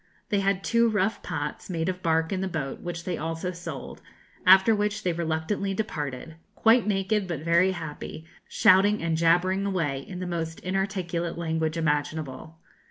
[0.29, 4.01] They had two rough pots, made of bark, in the boat, which they also sold,
[4.47, 10.17] after which they reluctantly departed, quite naked but very happy, shouting and jabbering away in
[10.17, 12.57] the most inarticulate language imaginable.